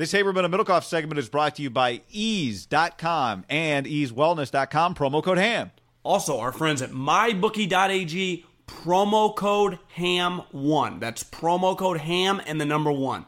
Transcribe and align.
This 0.00 0.14
Haberman 0.14 0.46
and 0.46 0.54
Middlekauff 0.54 0.84
segment 0.84 1.18
is 1.18 1.28
brought 1.28 1.56
to 1.56 1.62
you 1.62 1.68
by 1.68 2.00
eaze.com 2.10 3.44
and 3.50 3.84
eazewellness.com, 3.84 4.94
promo 4.94 5.22
code 5.22 5.36
HAM. 5.36 5.72
Also, 6.02 6.40
our 6.40 6.52
friends 6.52 6.80
at 6.80 6.88
mybookie.ag, 6.88 8.46
promo 8.66 9.36
code 9.36 9.78
HAM1. 9.98 11.00
That's 11.00 11.22
promo 11.22 11.76
code 11.76 11.98
HAM 11.98 12.40
and 12.46 12.58
the 12.58 12.64
number 12.64 12.90
one. 12.90 13.26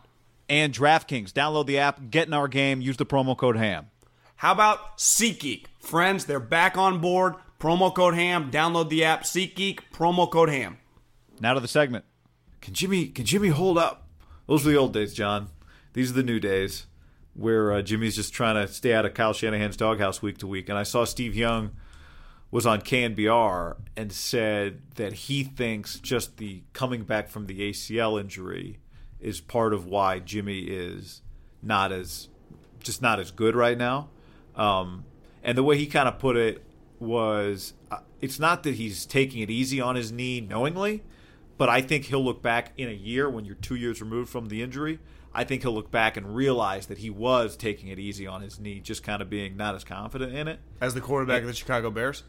And 0.48 0.72
DraftKings. 0.72 1.32
Download 1.32 1.66
the 1.66 1.76
app, 1.76 2.08
get 2.08 2.26
in 2.26 2.32
our 2.32 2.48
game, 2.48 2.80
use 2.80 2.96
the 2.96 3.04
promo 3.04 3.36
code 3.36 3.56
HAM. 3.56 3.90
How 4.36 4.52
about 4.52 4.96
SeatGeek? 4.96 5.66
Friends, 5.78 6.24
they're 6.24 6.40
back 6.40 6.78
on 6.78 7.02
board. 7.02 7.34
Promo 7.60 7.94
code 7.94 8.14
HAM. 8.14 8.50
Download 8.50 8.88
the 8.88 9.04
app, 9.04 9.24
SeatGeek, 9.24 9.80
promo 9.92 10.30
code 10.30 10.48
HAM. 10.48 10.78
Now 11.38 11.52
to 11.52 11.60
the 11.60 11.68
segment. 11.68 12.06
Can 12.62 12.72
Jimmy 12.72 13.08
can 13.08 13.26
Jimmy 13.26 13.48
hold 13.48 13.76
up? 13.76 14.08
Those 14.46 14.64
were 14.64 14.72
the 14.72 14.78
old 14.78 14.94
days, 14.94 15.12
John. 15.12 15.50
These 15.92 16.10
are 16.10 16.14
the 16.14 16.22
new 16.22 16.40
days 16.40 16.86
where 17.34 17.72
uh, 17.72 17.82
Jimmy's 17.82 18.16
just 18.16 18.32
trying 18.32 18.54
to 18.54 18.72
stay 18.72 18.92
out 18.92 19.06
of 19.06 19.14
Kyle 19.14 19.32
Shanahan's 19.32 19.76
doghouse 19.76 20.22
week 20.22 20.38
to 20.38 20.46
week. 20.46 20.68
And 20.68 20.78
I 20.78 20.82
saw 20.82 21.04
Steve 21.04 21.34
Young 21.34 21.72
was 22.50 22.66
on 22.66 22.82
KNBR 22.82 23.76
and 23.96 24.12
said 24.12 24.82
that 24.96 25.12
he 25.14 25.42
thinks 25.42 25.98
just 25.98 26.36
the 26.36 26.62
coming 26.74 27.02
back 27.02 27.28
from 27.28 27.46
the 27.46 27.70
ACL 27.70 28.20
injury 28.20 28.78
is 29.20 29.40
part 29.40 29.72
of 29.72 29.86
why 29.86 30.18
Jimmy 30.18 30.60
is 30.60 31.22
not 31.62 31.92
as 31.92 32.28
just 32.80 33.00
not 33.00 33.20
as 33.20 33.30
good 33.30 33.54
right 33.54 33.78
now. 33.78 34.08
Um, 34.56 35.04
and 35.42 35.56
the 35.56 35.62
way 35.62 35.78
he 35.78 35.86
kind 35.86 36.08
of 36.08 36.18
put 36.18 36.36
it 36.36 36.62
was, 36.98 37.72
uh, 37.90 37.98
it's 38.20 38.38
not 38.38 38.64
that 38.64 38.74
he's 38.74 39.06
taking 39.06 39.40
it 39.40 39.50
easy 39.50 39.80
on 39.80 39.96
his 39.96 40.12
knee 40.12 40.40
knowingly, 40.40 41.02
but 41.56 41.68
I 41.68 41.80
think 41.80 42.06
he'll 42.06 42.24
look 42.24 42.42
back 42.42 42.72
in 42.76 42.88
a 42.88 42.92
year 42.92 43.30
when 43.30 43.44
you're 43.44 43.54
two 43.54 43.76
years 43.76 44.02
removed 44.02 44.30
from 44.30 44.48
the 44.48 44.62
injury 44.62 44.98
I 45.34 45.44
think 45.44 45.62
he'll 45.62 45.72
look 45.72 45.90
back 45.90 46.16
and 46.16 46.34
realize 46.34 46.86
that 46.86 46.98
he 46.98 47.10
was 47.10 47.56
taking 47.56 47.88
it 47.88 47.98
easy 47.98 48.26
on 48.26 48.42
his 48.42 48.60
knee, 48.60 48.80
just 48.80 49.02
kind 49.02 49.22
of 49.22 49.30
being 49.30 49.56
not 49.56 49.74
as 49.74 49.84
confident 49.84 50.34
in 50.34 50.46
it. 50.46 50.60
As 50.80 50.94
the 50.94 51.00
quarterback 51.00 51.38
and, 51.38 51.44
of 51.44 51.48
the 51.48 51.56
Chicago 51.56 51.90
Bears? 51.90 52.22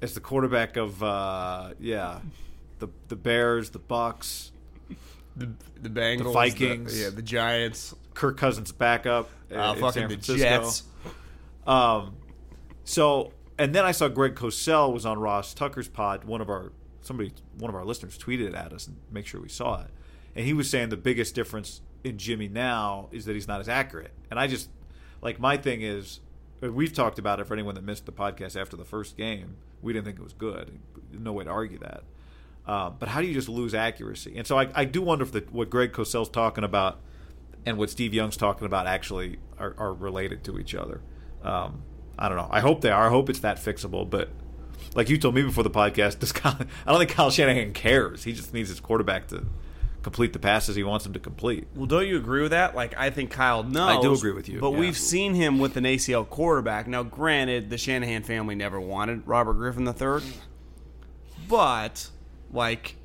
As 0.00 0.14
the 0.14 0.20
quarterback 0.20 0.76
of 0.76 1.02
uh, 1.02 1.74
yeah, 1.78 2.20
the 2.78 2.88
the 3.08 3.16
Bears, 3.16 3.70
the 3.70 3.78
Bucks, 3.78 4.50
the 5.36 5.50
the 5.80 5.90
Bengals, 5.90 6.24
the 6.24 6.32
Vikings, 6.32 6.94
the, 6.94 7.04
yeah, 7.04 7.10
the 7.10 7.22
Giants, 7.22 7.94
Kirk 8.14 8.38
Cousins 8.38 8.72
backup, 8.72 9.28
uh, 9.54 9.74
fucking 9.74 10.08
the 10.08 10.16
Jets. 10.16 10.84
Um, 11.66 12.16
so 12.84 13.32
and 13.58 13.74
then 13.74 13.84
I 13.84 13.92
saw 13.92 14.08
Greg 14.08 14.36
Cosell 14.36 14.90
was 14.92 15.04
on 15.04 15.18
Ross 15.18 15.52
Tucker's 15.52 15.88
pod. 15.88 16.24
One 16.24 16.40
of 16.40 16.48
our 16.48 16.72
somebody, 17.02 17.32
one 17.58 17.68
of 17.68 17.74
our 17.74 17.84
listeners 17.84 18.16
tweeted 18.16 18.56
at 18.56 18.72
us 18.72 18.86
and 18.86 18.96
make 19.10 19.26
sure 19.26 19.38
we 19.38 19.50
saw 19.50 19.82
it, 19.82 19.90
and 20.34 20.46
he 20.46 20.54
was 20.54 20.70
saying 20.70 20.88
the 20.88 20.96
biggest 20.96 21.34
difference 21.34 21.82
in 22.04 22.18
Jimmy 22.18 22.48
now 22.48 23.08
is 23.12 23.24
that 23.26 23.34
he's 23.34 23.48
not 23.48 23.60
as 23.60 23.68
accurate. 23.68 24.12
And 24.30 24.38
I 24.38 24.46
just 24.46 24.70
like 25.22 25.38
my 25.38 25.56
thing 25.56 25.82
is 25.82 26.20
we've 26.60 26.92
talked 26.92 27.18
about 27.18 27.40
it 27.40 27.46
for 27.46 27.54
anyone 27.54 27.74
that 27.74 27.84
missed 27.84 28.06
the 28.06 28.12
podcast 28.12 28.60
after 28.60 28.76
the 28.76 28.84
first 28.84 29.16
game. 29.16 29.56
We 29.82 29.92
didn't 29.92 30.04
think 30.06 30.18
it 30.18 30.22
was 30.22 30.34
good. 30.34 30.78
No 31.12 31.32
way 31.32 31.44
to 31.44 31.50
argue 31.50 31.78
that. 31.78 32.02
Uh, 32.66 32.90
but 32.90 33.08
how 33.08 33.20
do 33.20 33.26
you 33.26 33.34
just 33.34 33.48
lose 33.48 33.74
accuracy? 33.74 34.34
And 34.36 34.46
so 34.46 34.58
I, 34.58 34.68
I 34.74 34.84
do 34.84 35.00
wonder 35.00 35.24
if 35.24 35.32
the, 35.32 35.44
what 35.50 35.70
Greg 35.70 35.92
Cosell's 35.92 36.28
talking 36.28 36.62
about 36.62 37.00
and 37.64 37.78
what 37.78 37.90
Steve 37.90 38.14
Young's 38.14 38.36
talking 38.36 38.66
about 38.66 38.86
actually 38.86 39.38
are, 39.58 39.74
are 39.78 39.92
related 39.92 40.44
to 40.44 40.58
each 40.58 40.74
other. 40.74 41.00
Um, 41.42 41.82
I 42.18 42.28
don't 42.28 42.36
know. 42.36 42.48
I 42.50 42.60
hope 42.60 42.82
they 42.82 42.90
are. 42.90 43.06
I 43.06 43.10
hope 43.10 43.30
it's 43.30 43.40
that 43.40 43.56
fixable. 43.56 44.08
But 44.08 44.28
like 44.94 45.08
you 45.08 45.16
told 45.18 45.34
me 45.34 45.42
before 45.42 45.64
the 45.64 45.70
podcast, 45.70 46.40
I 46.86 46.90
don't 46.90 46.98
think 46.98 47.10
Kyle 47.10 47.30
Shanahan 47.30 47.72
cares. 47.72 48.24
He 48.24 48.32
just 48.32 48.52
needs 48.52 48.68
his 48.68 48.80
quarterback 48.80 49.28
to 49.28 49.46
complete 50.02 50.32
the 50.32 50.38
passes 50.38 50.76
he 50.76 50.82
wants 50.82 51.04
him 51.04 51.12
to 51.12 51.18
complete. 51.18 51.66
Well, 51.74 51.86
don't 51.86 52.06
you 52.06 52.16
agree 52.16 52.42
with 52.42 52.52
that? 52.52 52.74
Like, 52.74 52.96
I 52.96 53.10
think 53.10 53.30
Kyle 53.30 53.62
knows. 53.62 53.98
I 53.98 54.00
do 54.00 54.12
agree 54.12 54.32
with 54.32 54.48
you. 54.48 54.60
But 54.60 54.72
yeah. 54.72 54.78
we've 54.78 54.96
seen 54.96 55.34
him 55.34 55.58
with 55.58 55.76
an 55.76 55.84
ACL 55.84 56.28
quarterback. 56.28 56.86
Now, 56.86 57.02
granted, 57.02 57.70
the 57.70 57.78
Shanahan 57.78 58.22
family 58.22 58.54
never 58.54 58.80
wanted 58.80 59.26
Robert 59.26 59.54
Griffin 59.54 59.86
III. 59.86 60.22
But, 61.48 62.10
like, 62.52 62.96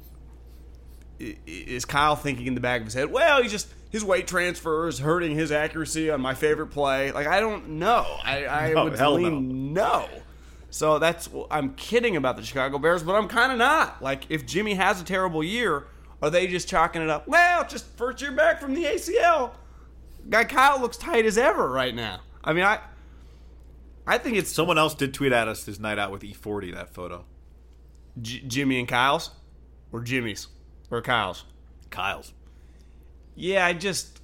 is 1.19 1.85
Kyle 1.85 2.15
thinking 2.15 2.47
in 2.47 2.55
the 2.55 2.61
back 2.61 2.81
of 2.81 2.87
his 2.87 2.93
head, 2.93 3.11
well, 3.11 3.41
he 3.41 3.49
just 3.49 3.67
his 3.95 4.03
weight 4.03 4.27
transfer 4.27 4.87
is 4.89 4.99
hurting 4.99 5.35
his 5.35 5.51
accuracy 5.51 6.09
on 6.09 6.19
my 6.19 6.33
favorite 6.33 6.67
play. 6.67 7.11
Like 7.11 7.27
I 7.27 7.39
don't 7.39 7.69
know. 7.69 8.05
I, 8.23 8.45
I 8.45 8.73
no, 8.73 8.83
would 8.83 8.99
lean 8.99 9.73
no. 9.73 10.01
no. 10.01 10.09
So 10.69 10.99
that's 10.99 11.29
I'm 11.49 11.73
kidding 11.75 12.17
about 12.17 12.35
the 12.35 12.43
Chicago 12.43 12.77
Bears, 12.77 13.03
but 13.03 13.15
I'm 13.15 13.29
kind 13.29 13.53
of 13.53 13.57
not. 13.57 14.01
Like 14.01 14.25
if 14.29 14.45
Jimmy 14.45 14.73
has 14.73 14.99
a 14.99 15.05
terrible 15.05 15.43
year, 15.43 15.87
are 16.21 16.29
they 16.29 16.47
just 16.47 16.67
chalking 16.67 17.01
it 17.01 17.09
up? 17.09 17.27
Well, 17.27 17.67
just 17.67 17.85
first 17.97 18.21
year 18.21 18.31
back 18.31 18.59
from 18.59 18.73
the 18.73 18.85
ACL. 18.85 19.51
Guy 20.29 20.43
Kyle 20.45 20.79
looks 20.79 20.97
tight 20.97 21.25
as 21.25 21.37
ever 21.37 21.69
right 21.69 21.93
now. 21.93 22.21
I 22.43 22.53
mean, 22.53 22.63
I 22.63 22.79
I 24.07 24.17
think 24.17 24.37
it's 24.37 24.51
someone 24.51 24.77
else 24.77 24.93
did 24.95 25.13
tweet 25.13 25.31
at 25.31 25.47
us 25.47 25.65
his 25.65 25.79
night 25.79 25.99
out 25.99 26.11
with 26.11 26.21
E40 26.21 26.73
that 26.75 26.93
photo. 26.93 27.25
J- 28.21 28.43
Jimmy 28.47 28.79
and 28.79 28.87
Kyle's, 28.87 29.31
or 29.91 30.01
Jimmy's, 30.01 30.47
or 30.89 31.01
Kyle's. 31.01 31.43
Kyle's. 31.89 32.33
Yeah, 33.35 33.65
I 33.65 33.73
just 33.73 34.21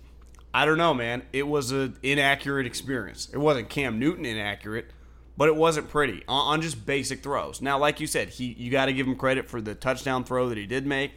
I 0.53 0.65
don't 0.65 0.77
know, 0.77 0.93
man. 0.93 1.23
It 1.33 1.47
was 1.47 1.71
an 1.71 1.97
inaccurate 2.03 2.65
experience. 2.65 3.29
It 3.33 3.37
wasn't 3.37 3.69
Cam 3.69 3.99
Newton 3.99 4.25
inaccurate, 4.25 4.91
but 5.37 5.47
it 5.47 5.55
wasn't 5.55 5.89
pretty 5.89 6.23
on, 6.27 6.53
on 6.53 6.61
just 6.61 6.85
basic 6.85 7.21
throws. 7.23 7.61
Now, 7.61 7.77
like 7.77 7.99
you 7.99 8.07
said, 8.07 8.29
he 8.29 8.53
you 8.53 8.71
got 8.71 8.85
to 8.85 8.93
give 8.93 9.07
him 9.07 9.15
credit 9.15 9.49
for 9.49 9.61
the 9.61 9.75
touchdown 9.75 10.23
throw 10.23 10.49
that 10.49 10.57
he 10.57 10.65
did 10.65 10.85
make 10.85 11.13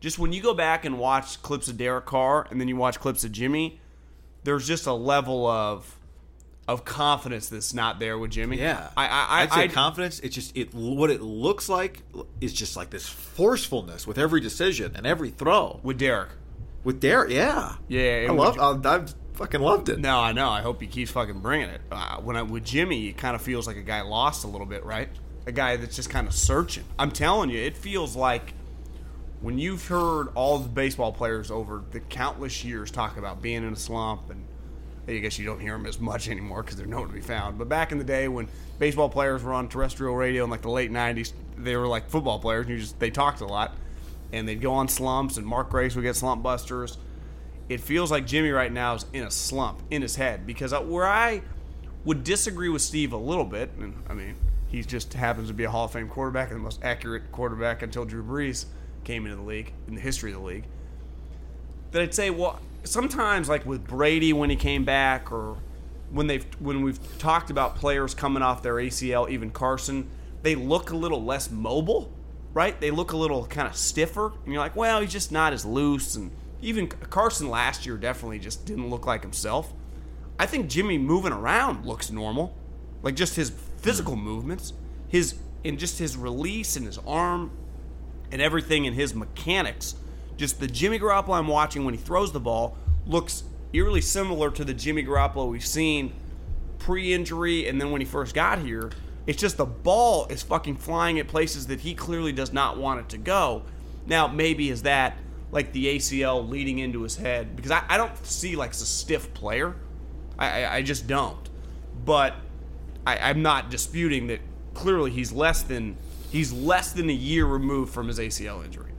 just 0.00 0.18
when 0.18 0.32
you 0.32 0.42
go 0.42 0.54
back 0.54 0.84
and 0.84 0.98
watch 0.98 1.40
clips 1.42 1.68
of 1.68 1.76
Derek 1.76 2.06
Carr 2.06 2.46
and 2.50 2.60
then 2.60 2.68
you 2.68 2.76
watch 2.76 3.00
clips 3.00 3.24
of 3.24 3.32
Jimmy, 3.32 3.80
there's 4.44 4.66
just 4.66 4.86
a 4.86 4.92
level 4.92 5.46
of 5.46 5.98
of 6.68 6.84
confidence 6.84 7.48
that's 7.48 7.72
not 7.72 8.00
there 8.00 8.18
with 8.18 8.32
Jimmy. 8.32 8.58
Yeah, 8.58 8.90
I, 8.96 9.06
I, 9.06 9.42
I'd 9.42 9.52
say 9.52 9.64
I, 9.64 9.68
confidence. 9.68 10.18
It's 10.20 10.34
just 10.34 10.56
it. 10.56 10.74
What 10.74 11.10
it 11.10 11.22
looks 11.22 11.68
like 11.68 12.02
is 12.40 12.52
just 12.52 12.76
like 12.76 12.90
this 12.90 13.08
forcefulness 13.08 14.06
with 14.06 14.18
every 14.18 14.40
decision 14.40 14.92
and 14.96 15.06
every 15.06 15.30
throw 15.30 15.80
with 15.82 15.98
Derek. 15.98 16.30
With 16.82 17.00
Derek, 17.00 17.30
yeah, 17.30 17.76
yeah. 17.88 18.26
I 18.28 18.32
love. 18.32 18.58
I, 18.58 18.94
I've 18.94 19.14
fucking 19.34 19.60
loved 19.60 19.88
it. 19.88 19.98
No, 19.98 20.18
I 20.18 20.32
know. 20.32 20.48
I 20.48 20.60
hope 20.60 20.80
he 20.80 20.86
keeps 20.86 21.10
fucking 21.10 21.40
bringing 21.40 21.68
it. 21.68 21.80
Uh, 21.90 22.16
when 22.18 22.36
I 22.36 22.42
with 22.42 22.64
Jimmy, 22.64 23.08
it 23.08 23.16
kind 23.16 23.36
of 23.36 23.42
feels 23.42 23.66
like 23.66 23.76
a 23.76 23.82
guy 23.82 24.02
lost 24.02 24.44
a 24.44 24.48
little 24.48 24.66
bit, 24.66 24.84
right? 24.84 25.08
A 25.46 25.52
guy 25.52 25.76
that's 25.76 25.94
just 25.94 26.10
kind 26.10 26.26
of 26.26 26.34
searching. 26.34 26.84
I'm 26.98 27.12
telling 27.12 27.50
you, 27.50 27.60
it 27.60 27.76
feels 27.76 28.16
like 28.16 28.54
when 29.40 29.58
you've 29.58 29.86
heard 29.86 30.28
all 30.34 30.58
the 30.58 30.68
baseball 30.68 31.12
players 31.12 31.50
over 31.50 31.82
the 31.90 32.00
countless 32.00 32.64
years 32.64 32.90
talk 32.90 33.16
about 33.16 33.42
being 33.42 33.64
in 33.64 33.72
a 33.72 33.76
slump, 33.76 34.30
and 34.30 34.44
I 35.06 35.18
guess 35.18 35.38
you 35.38 35.44
don't 35.44 35.60
hear 35.60 35.72
them 35.72 35.86
as 35.86 36.00
much 36.00 36.28
anymore 36.30 36.62
because 36.62 36.76
they're 36.76 36.86
nowhere 36.86 37.08
to 37.08 37.12
be 37.12 37.20
found. 37.20 37.58
But 37.58 37.68
back 37.68 37.92
in 37.92 37.98
the 37.98 38.04
day 38.04 38.28
when 38.28 38.48
baseball 38.78 39.08
players 39.08 39.42
were 39.42 39.52
on 39.52 39.68
terrestrial 39.68 40.14
radio 40.14 40.44
in 40.44 40.50
like 40.50 40.62
the 40.62 40.70
late 40.70 40.90
'90s, 40.90 41.32
they 41.56 41.76
were 41.76 41.86
like 41.86 42.08
football 42.08 42.38
players, 42.38 42.66
and 42.66 42.74
you 42.74 42.80
just 42.80 42.98
they 42.98 43.10
talked 43.10 43.40
a 43.40 43.46
lot, 43.46 43.74
and 44.32 44.48
they'd 44.48 44.60
go 44.60 44.72
on 44.72 44.88
slumps, 44.88 45.36
and 45.36 45.46
Mark 45.46 45.70
Grace 45.70 45.94
would 45.94 46.02
get 46.02 46.16
slump 46.16 46.42
busters. 46.42 46.98
It 47.68 47.80
feels 47.80 48.12
like 48.12 48.26
Jimmy 48.26 48.50
right 48.50 48.72
now 48.72 48.94
is 48.94 49.06
in 49.12 49.24
a 49.24 49.30
slump 49.30 49.82
in 49.90 50.00
his 50.00 50.16
head 50.16 50.46
because 50.46 50.72
where 50.72 51.06
I 51.06 51.42
would 52.04 52.22
disagree 52.22 52.68
with 52.68 52.82
Steve 52.82 53.12
a 53.12 53.16
little 53.16 53.44
bit, 53.44 53.72
and 53.78 54.02
I 54.08 54.14
mean 54.14 54.36
he 54.68 54.82
just 54.82 55.14
happens 55.14 55.48
to 55.48 55.54
be 55.54 55.64
a 55.64 55.70
Hall 55.70 55.84
of 55.84 55.92
Fame 55.92 56.08
quarterback 56.08 56.50
and 56.50 56.58
the 56.58 56.62
most 56.62 56.80
accurate 56.82 57.30
quarterback 57.30 57.82
until 57.82 58.04
Drew 58.04 58.22
Brees 58.22 58.66
came 59.06 59.24
into 59.24 59.36
the 59.36 59.42
league 59.42 59.72
in 59.86 59.94
the 59.94 60.00
history 60.00 60.32
of 60.32 60.40
the 60.40 60.44
league. 60.44 60.64
That 61.92 62.02
I'd 62.02 62.14
say, 62.14 62.28
well, 62.30 62.60
sometimes 62.84 63.48
like 63.48 63.64
with 63.64 63.86
Brady 63.86 64.32
when 64.32 64.50
he 64.50 64.56
came 64.56 64.84
back, 64.84 65.32
or 65.32 65.56
when 66.10 66.26
they've 66.26 66.44
when 66.58 66.82
we've 66.82 67.18
talked 67.18 67.50
about 67.50 67.76
players 67.76 68.14
coming 68.14 68.42
off 68.42 68.62
their 68.62 68.74
ACL, 68.74 69.30
even 69.30 69.50
Carson, 69.50 70.10
they 70.42 70.54
look 70.54 70.90
a 70.90 70.96
little 70.96 71.24
less 71.24 71.50
mobile, 71.50 72.12
right? 72.52 72.78
They 72.80 72.90
look 72.90 73.12
a 73.12 73.16
little 73.16 73.46
kind 73.46 73.68
of 73.68 73.76
stiffer, 73.76 74.32
and 74.44 74.52
you're 74.52 74.60
like, 74.60 74.76
well, 74.76 75.00
he's 75.00 75.12
just 75.12 75.30
not 75.30 75.52
as 75.52 75.64
loose. 75.64 76.16
And 76.16 76.32
even 76.60 76.88
Carson 76.88 77.48
last 77.48 77.86
year 77.86 77.96
definitely 77.96 78.40
just 78.40 78.66
didn't 78.66 78.90
look 78.90 79.06
like 79.06 79.22
himself. 79.22 79.72
I 80.38 80.46
think 80.46 80.68
Jimmy 80.68 80.98
moving 80.98 81.32
around 81.32 81.86
looks 81.86 82.10
normal, 82.10 82.54
like 83.02 83.14
just 83.14 83.36
his 83.36 83.50
physical 83.78 84.16
movements, 84.16 84.72
his 85.08 85.36
and 85.64 85.78
just 85.78 85.98
his 85.98 86.16
release 86.16 86.76
and 86.76 86.86
his 86.86 86.98
arm 87.06 87.50
and 88.32 88.40
everything 88.42 88.84
in 88.84 88.94
his 88.94 89.14
mechanics. 89.14 89.96
Just 90.36 90.60
the 90.60 90.66
Jimmy 90.66 90.98
Garoppolo 90.98 91.34
I'm 91.34 91.48
watching 91.48 91.84
when 91.84 91.94
he 91.94 92.00
throws 92.00 92.32
the 92.32 92.40
ball 92.40 92.76
looks 93.06 93.44
eerily 93.72 94.00
similar 94.00 94.50
to 94.50 94.64
the 94.64 94.74
Jimmy 94.74 95.04
Garoppolo 95.04 95.50
we've 95.50 95.64
seen 95.64 96.12
pre-injury 96.78 97.68
and 97.68 97.80
then 97.80 97.90
when 97.90 98.00
he 98.00 98.06
first 98.06 98.34
got 98.34 98.58
here. 98.58 98.90
It's 99.26 99.40
just 99.40 99.56
the 99.56 99.66
ball 99.66 100.26
is 100.26 100.42
fucking 100.42 100.76
flying 100.76 101.18
at 101.18 101.26
places 101.26 101.66
that 101.66 101.80
he 101.80 101.94
clearly 101.94 102.32
does 102.32 102.52
not 102.52 102.78
want 102.78 103.00
it 103.00 103.08
to 103.10 103.18
go. 103.18 103.62
Now 104.06 104.28
maybe 104.28 104.70
is 104.70 104.82
that 104.82 105.16
like 105.50 105.72
the 105.72 105.96
ACL 105.96 106.48
leading 106.48 106.78
into 106.78 107.02
his 107.02 107.16
head 107.16 107.56
because 107.56 107.70
I, 107.70 107.82
I 107.88 107.96
don't 107.96 108.16
see 108.24 108.56
like 108.56 108.72
a 108.72 108.74
stiff 108.74 109.32
player. 109.34 109.76
I, 110.38 110.62
I, 110.62 110.74
I 110.76 110.82
just 110.82 111.06
don't. 111.06 111.48
But 112.04 112.34
I, 113.06 113.18
I'm 113.18 113.42
not 113.42 113.70
disputing 113.70 114.26
that 114.28 114.40
clearly 114.74 115.10
he's 115.10 115.32
less 115.32 115.62
than 115.62 115.96
he's 116.30 116.52
less 116.52 116.92
than 116.92 117.08
a 117.10 117.14
year 117.14 117.46
removed 117.46 117.92
from 117.92 118.08
his 118.08 118.18
ACL 118.18 118.64
injury, 118.64 118.92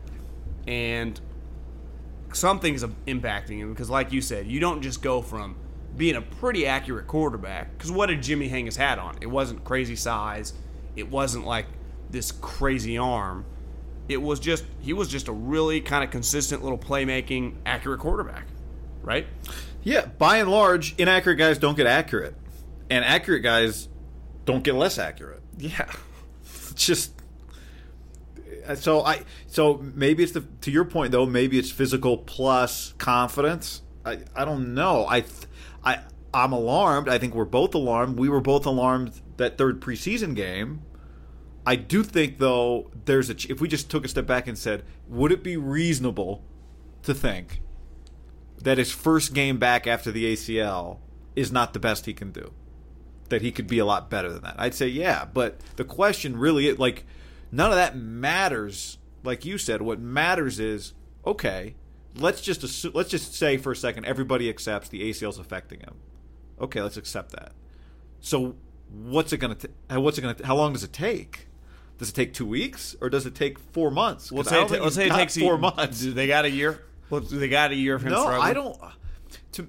and 0.68 1.20
something's 2.34 2.84
impacting 2.84 3.60
him 3.60 3.72
because, 3.72 3.90
like 3.90 4.12
you 4.12 4.22
said, 4.22 4.48
you 4.48 4.60
don't 4.60 4.82
just 4.82 5.02
go 5.02 5.22
from 5.22 5.56
being 5.96 6.16
a 6.16 6.22
pretty 6.22 6.66
accurate 6.66 7.08
quarterback. 7.08 7.76
Because 7.78 7.92
what 7.92 8.08
did 8.08 8.22
Jimmy 8.22 8.48
hang 8.48 8.66
his 8.66 8.78
hat 8.78 9.00
on? 9.00 9.18
It 9.22 9.28
wasn't 9.28 9.64
crazy 9.64 9.96
size. 9.96 10.54
It 10.96 11.10
wasn't 11.10 11.46
like 11.46 11.66
this 12.10 12.32
crazy 12.32 12.98
arm. 12.98 13.46
It 14.08 14.22
was 14.22 14.40
just 14.40 14.64
he 14.80 14.94
was 14.94 15.10
just 15.10 15.28
a 15.28 15.34
really 15.34 15.82
kind 15.82 16.04
of 16.04 16.12
consistent 16.12 16.64
little 16.64 16.78
playmaking, 16.78 17.56
accurate 17.66 18.00
quarterback, 18.00 18.46
right? 19.02 19.28
Yeah, 19.84 20.06
by 20.06 20.38
and 20.38 20.50
large, 20.50 20.96
inaccurate 20.98 21.36
guys 21.36 21.58
don't 21.58 21.76
get 21.76 21.88
accurate, 21.88 22.36
and 22.90 23.04
accurate 23.04 23.44
guys 23.44 23.90
don't 24.46 24.64
get 24.64 24.76
less 24.76 24.98
accurate. 24.98 25.42
Yeah, 25.58 25.92
just 26.76 27.14
Uh, 28.68 28.76
so 28.76 29.02
I 29.02 29.24
so 29.48 29.84
maybe 29.96 30.24
it's 30.24 30.34
the 30.34 30.42
to 30.62 30.72
your 30.72 30.86
point 30.86 31.12
though 31.12 31.26
maybe 31.26 31.58
it's 31.58 31.72
physical 31.72 32.18
plus 32.18 32.94
confidence. 32.98 33.82
I 34.06 34.20
I 34.36 34.46
don't 34.46 34.74
know. 34.74 35.06
I 35.08 35.24
I 35.84 36.00
I'm 36.34 36.52
alarmed. 36.52 37.10
I 37.10 37.18
think 37.18 37.34
we're 37.34 37.46
both 37.46 37.74
alarmed. 37.74 38.20
We 38.20 38.30
were 38.30 38.42
both 38.42 38.66
alarmed 38.66 39.22
that 39.38 39.58
third 39.58 39.82
preseason 39.82 40.36
game. 40.36 40.82
I 41.66 41.76
do 41.76 42.04
think 42.04 42.38
though 42.38 42.92
there's 43.06 43.30
a 43.30 43.36
if 43.52 43.60
we 43.60 43.68
just 43.68 43.90
took 43.90 44.06
a 44.06 44.08
step 44.08 44.26
back 44.26 44.48
and 44.48 44.58
said, 44.58 44.84
would 45.08 45.32
it 45.32 45.44
be 45.44 45.58
reasonable 45.58 46.44
to 47.04 47.14
think 47.14 47.62
that 48.62 48.78
his 48.78 48.92
first 48.92 49.34
game 49.34 49.58
back 49.58 49.86
after 49.88 50.12
the 50.12 50.34
ACL 50.34 51.00
is 51.36 51.52
not 51.52 51.74
the 51.74 51.80
best 51.80 52.06
he 52.06 52.14
can 52.14 52.32
do? 52.32 52.54
That 53.30 53.42
he 53.42 53.52
could 53.52 53.68
be 53.68 53.80
a 53.80 53.86
lot 53.86 54.10
better 54.10 54.32
than 54.32 54.44
that. 54.44 54.56
I'd 54.58 54.74
say 54.74 54.88
yeah, 54.88 55.26
but 55.26 55.60
the 55.76 55.84
question 55.84 56.38
really 56.38 56.72
like 56.74 57.06
none 57.52 57.72
of 57.72 57.78
that 57.78 57.98
matters. 57.98 58.98
Like 59.24 59.46
you 59.46 59.58
said, 59.58 59.82
what 59.82 60.00
matters 60.00 60.60
is 60.60 60.94
okay. 61.26 61.76
Let's 62.16 62.42
just 62.42 62.64
assume, 62.64 62.94
let's 62.96 63.10
just 63.10 63.34
say 63.34 63.58
for 63.58 63.72
a 63.72 63.76
second 63.76 64.06
everybody 64.06 64.50
accepts 64.50 64.90
the 64.90 65.10
ACL 65.10 65.30
is 65.30 65.38
affecting 65.38 65.82
him. 65.82 65.96
Okay, 66.60 66.82
let's 66.82 66.98
accept 66.98 67.32
that. 67.32 67.52
So 68.20 68.56
what's 68.92 69.34
it 69.34 69.38
gonna? 69.38 69.56
T- 69.56 69.68
what's 69.90 70.18
it 70.18 70.22
gonna? 70.22 70.34
T- 70.34 70.44
how 70.44 70.56
long 70.56 70.74
does 70.74 70.84
it 70.84 70.94
take? 70.94 71.48
Does 71.98 72.10
it 72.10 72.14
take 72.14 72.34
two 72.34 72.46
weeks 72.46 72.96
or 73.02 73.10
does 73.10 73.26
it 73.26 73.36
take 73.36 73.58
four 73.58 73.90
months? 73.90 74.32
Let's 74.32 74.50
say, 74.50 74.62
it, 74.62 74.70
let's 74.70 74.96
say 74.96 75.08
it 75.08 75.14
takes 75.14 75.38
four 75.38 75.56
a, 75.56 75.58
months. 75.58 76.02
Do 76.02 76.14
they 76.14 76.28
got 76.28 76.46
a 76.46 76.50
year? 76.50 76.84
Well, 77.10 77.22
they 77.22 77.50
got 77.50 77.72
a 77.72 77.76
year 77.76 77.96
of 77.96 78.04
him. 78.04 78.12
No, 78.12 78.24
struggling? 78.24 78.50
I 78.50 78.54
don't. 78.54 78.78
To 79.54 79.68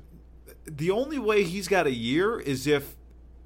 the 0.67 0.91
only 0.91 1.19
way 1.19 1.45
he's 1.45 1.69
got 1.69 1.87
a 1.87 1.93
year 1.93 2.39
is 2.39 2.67
if. 2.67 2.97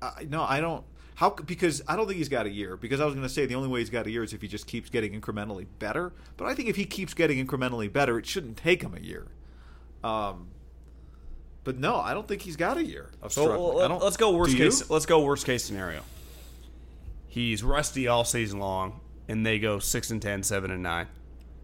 Uh, 0.01 0.11
no, 0.29 0.43
I 0.43 0.61
don't. 0.61 0.85
How 1.23 1.31
because 1.31 1.81
I 1.87 1.95
don't 1.95 2.09
think 2.09 2.19
he's 2.19 2.29
got 2.29 2.47
a 2.47 2.51
year. 2.51 2.77
Because 2.77 3.01
I 3.01 3.05
was 3.05 3.15
going 3.15 3.25
to 3.25 3.33
say 3.33 3.47
the 3.47 3.55
only 3.55 3.69
way 3.69 3.79
he's 3.79 3.91
got 3.91 4.09
a 4.09 4.11
year 4.11 4.25
is 4.25 4.33
if 4.33 4.43
he 4.43 4.49
just 4.49 4.67
keeps 4.67 4.91
getting 4.91 5.19
incrementally 5.19 5.67
better. 5.79 6.13
But 6.37 6.49
I 6.49 6.55
think 6.57 6.69
if 6.69 6.75
he 6.75 6.85
keeps 6.85 7.15
getting 7.15 7.47
incrementally 7.47 7.93
better, 7.93 8.19
it 8.19 8.27
shouldn't 8.27 8.57
take 8.57 8.83
him 8.83 8.93
a 8.97 8.99
year. 9.01 9.29
Um, 10.03 10.49
but 11.63 11.79
no, 11.79 11.95
I 11.95 12.13
don't 12.13 12.27
think 12.27 12.43
he's 12.43 12.57
got 12.57 12.77
a 12.77 12.85
year 12.85 13.09
of 13.23 13.33
So 13.33 13.43
struggling. 13.45 13.77
I 13.77 13.81
let, 13.83 13.89
don't- 13.89 14.03
let's 14.03 14.17
go 14.17 14.33
worst 14.33 14.51
Do 14.51 14.59
you? 14.59 14.65
case. 14.65 14.91
Let's 14.91 15.07
go 15.07 15.23
worst 15.23 15.47
case 15.47 15.63
scenario. 15.63 16.03
He's 17.29 17.63
rusty 17.63 18.09
all 18.09 18.25
season 18.25 18.59
long, 18.59 18.99
and 19.29 19.47
they 19.47 19.61
go 19.61 19.79
six 19.79 20.11
and 20.11 20.21
10, 20.21 20.43
7 20.43 20.73
and 20.73 20.83
nine. 20.83 21.07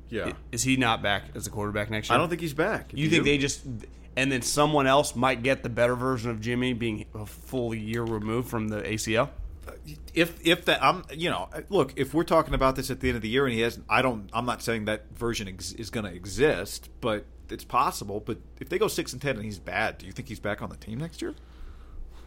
Yeah, 0.08 0.34
Is 0.52 0.62
he 0.62 0.76
not 0.76 1.02
back 1.02 1.24
as 1.34 1.48
a 1.48 1.50
quarterback 1.50 1.90
next 1.90 2.10
year? 2.10 2.14
I 2.14 2.18
don't 2.18 2.28
think 2.28 2.40
he's 2.40 2.54
back. 2.54 2.92
You 2.94 3.10
think 3.10 3.24
they 3.24 3.38
just 3.38 3.62
and 4.16 4.30
then 4.30 4.42
someone 4.42 4.86
else 4.86 5.16
might 5.16 5.42
get 5.42 5.64
the 5.64 5.68
better 5.68 5.96
version 5.96 6.30
of 6.30 6.40
Jimmy 6.40 6.74
being 6.74 7.06
a 7.12 7.26
full 7.26 7.74
year 7.74 8.04
removed 8.04 8.48
from 8.48 8.68
the 8.68 8.82
ACL? 8.82 9.30
If 10.14 10.44
if 10.46 10.64
that 10.66 10.82
I'm 10.82 11.04
you 11.12 11.30
know 11.30 11.48
look 11.68 11.92
if 11.96 12.14
we're 12.14 12.24
talking 12.24 12.54
about 12.54 12.76
this 12.76 12.90
at 12.90 13.00
the 13.00 13.08
end 13.08 13.16
of 13.16 13.22
the 13.22 13.28
year 13.28 13.46
and 13.46 13.54
he 13.54 13.60
hasn't 13.60 13.86
I 13.88 14.02
don't 14.02 14.28
I'm 14.32 14.46
not 14.46 14.62
saying 14.62 14.86
that 14.86 15.06
version 15.14 15.48
ex- 15.48 15.72
is 15.72 15.90
going 15.90 16.04
to 16.06 16.12
exist 16.12 16.88
but 17.00 17.24
it's 17.50 17.64
possible 17.64 18.20
but 18.24 18.38
if 18.60 18.68
they 18.68 18.78
go 18.78 18.88
six 18.88 19.12
and 19.12 19.22
ten 19.22 19.36
and 19.36 19.44
he's 19.44 19.58
bad 19.58 19.98
do 19.98 20.06
you 20.06 20.12
think 20.12 20.28
he's 20.28 20.40
back 20.40 20.60
on 20.62 20.70
the 20.70 20.76
team 20.76 20.98
next 20.98 21.22
year 21.22 21.34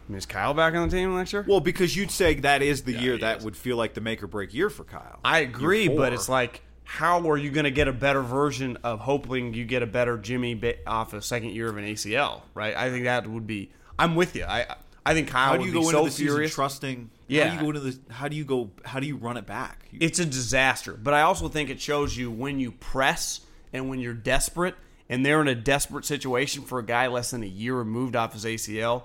I 0.08 0.10
mean, 0.12 0.18
is 0.18 0.26
Kyle 0.26 0.52
back 0.52 0.74
on 0.74 0.88
the 0.88 0.96
team 0.96 1.14
next 1.16 1.32
year? 1.32 1.44
well 1.48 1.60
because 1.60 1.96
you'd 1.96 2.10
say 2.10 2.34
that 2.34 2.60
is 2.62 2.82
the 2.82 2.92
year 2.92 3.14
he 3.14 3.20
that 3.20 3.38
is. 3.38 3.44
would 3.44 3.56
feel 3.56 3.76
like 3.76 3.94
the 3.94 4.00
make 4.00 4.22
or 4.22 4.26
break 4.26 4.52
year 4.52 4.68
for 4.70 4.84
Kyle 4.84 5.20
I 5.24 5.40
agree, 5.40 5.88
but 5.88 6.12
it's 6.12 6.28
like, 6.28 6.62
how 6.84 7.30
are 7.30 7.36
you 7.36 7.50
going 7.50 7.64
to 7.64 7.70
get 7.70 7.86
a 7.86 7.92
better 7.92 8.20
version 8.22 8.76
of 8.82 8.98
hoping 9.00 9.54
you 9.54 9.64
get 9.64 9.82
a 9.82 9.86
better 9.86 10.18
Jimmy 10.18 10.54
ba- 10.54 10.84
off 10.86 11.14
a 11.14 11.22
second 11.22 11.50
year 11.50 11.68
of 11.68 11.76
an 11.76 11.84
ACL? 11.84 12.42
Right? 12.54 12.76
I 12.76 12.90
think 12.90 13.04
that 13.04 13.26
would 13.28 13.46
be. 13.46 13.70
I'm 13.98 14.16
with 14.16 14.34
you. 14.34 14.44
I 14.44 14.66
I 15.06 15.14
think 15.14 15.28
Kyle 15.28 15.50
how 15.50 15.52
do 15.54 15.60
would 15.60 15.66
you 15.66 15.72
be 15.72 15.78
go 15.78 15.90
so 15.90 15.98
into 16.00 16.10
the 16.10 16.16
season 16.16 16.26
furious. 16.34 16.54
trusting 16.54 17.10
Yeah. 17.32 17.48
how 17.48 17.50
do 17.50 17.56
you 17.66 17.72
go 17.72 17.78
into 17.78 17.80
the 17.80 18.12
how 18.14 18.28
do 18.28 18.36
you 18.36 18.44
go 18.44 18.70
how 18.84 19.00
do 19.00 19.06
you 19.06 19.16
run 19.16 19.36
it 19.36 19.46
back 19.46 19.86
You- 19.90 19.98
it's 20.02 20.18
a 20.18 20.24
disaster. 20.26 20.92
But 20.94 21.14
I 21.14 21.22
also 21.22 21.48
think 21.48 21.70
it 21.70 21.80
shows 21.80 22.16
you 22.16 22.30
when 22.30 22.58
you 22.60 22.72
press 22.72 23.40
and 23.72 23.88
when 23.88 24.00
you're 24.00 24.14
desperate, 24.14 24.74
and 25.08 25.24
they're 25.24 25.40
in 25.40 25.48
a 25.48 25.54
desperate 25.54 26.04
situation 26.04 26.62
for 26.62 26.78
a 26.78 26.84
guy 26.84 27.06
less 27.06 27.30
than 27.30 27.42
a 27.42 27.46
year 27.46 27.74
removed 27.74 28.14
off 28.16 28.32
his 28.34 28.44
ACL. 28.44 29.04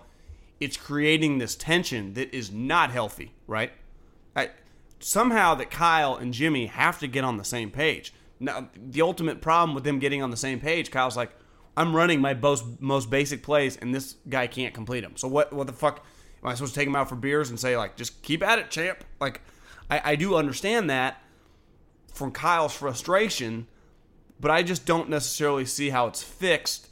It's 0.59 0.75
creating 0.77 1.37
this 1.37 1.55
tension 1.55 2.13
that 2.15 2.33
is 2.35 2.51
not 2.51 2.91
healthy, 2.91 3.33
right? 3.47 3.71
I, 4.35 4.49
somehow 4.99 5.55
that 5.55 5.69
Kyle 5.69 6.15
and 6.15 6.33
Jimmy 6.33 6.65
have 6.67 6.99
to 6.99 7.07
get 7.07 7.23
on 7.23 7.37
the 7.37 7.43
same 7.43 7.71
page. 7.71 8.13
Now, 8.39 8.69
the 8.75 9.01
ultimate 9.01 9.41
problem 9.41 9.73
with 9.75 9.83
them 9.83 9.99
getting 9.99 10.21
on 10.21 10.29
the 10.31 10.37
same 10.37 10.59
page, 10.59 10.91
Kyle's 10.91 11.15
like, 11.17 11.31
I'm 11.75 11.95
running 11.95 12.19
my 12.21 12.33
most 12.33 12.65
most 12.81 13.09
basic 13.09 13.43
plays, 13.43 13.77
and 13.77 13.93
this 13.93 14.15
guy 14.27 14.47
can't 14.47 14.73
complete 14.73 15.01
them. 15.01 15.13
So 15.15 15.27
what? 15.27 15.53
What 15.53 15.67
the 15.67 15.73
fuck? 15.73 16.03
Am 16.47 16.51
I 16.51 16.55
supposed 16.55 16.73
to 16.73 16.79
take 16.79 16.87
him 16.87 16.95
out 16.95 17.09
for 17.09 17.15
beers 17.15 17.49
and 17.49 17.59
say 17.59 17.75
like, 17.75 17.97
just 17.97 18.21
keep 18.21 18.41
at 18.41 18.57
it, 18.57 18.71
champ? 18.71 19.03
Like, 19.19 19.41
I, 19.91 20.11
I 20.11 20.15
do 20.15 20.35
understand 20.35 20.89
that 20.89 21.21
from 22.13 22.31
Kyle's 22.31 22.73
frustration, 22.73 23.67
but 24.39 24.49
I 24.49 24.63
just 24.63 24.85
don't 24.85 25.09
necessarily 25.09 25.65
see 25.65 25.89
how 25.89 26.07
it's 26.07 26.23
fixed 26.23 26.87